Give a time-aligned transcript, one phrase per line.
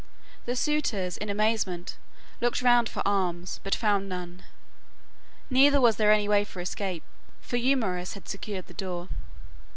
[0.47, 1.95] The suitors, in amazement,
[2.39, 4.43] looked round for arms, but found none,
[5.47, 7.03] neither was there any way of escape,
[7.39, 9.09] for Eumaeus had secured the door.